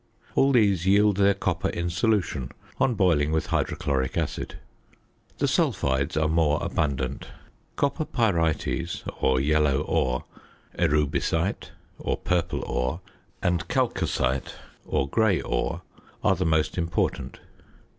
[0.33, 4.57] All these yield their copper in solution on boiling with hydrochloric acid.
[5.37, 7.27] The sulphides are more abundant.
[7.75, 10.23] Copper pyrites (or yellow ore),
[10.75, 11.69] erubescite
[11.99, 13.01] (or purple ore),
[13.43, 14.55] and chalcocite
[14.87, 15.83] (or grey ore)
[16.23, 17.39] are the most important.